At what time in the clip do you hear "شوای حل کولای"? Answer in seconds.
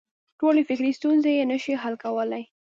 1.63-2.43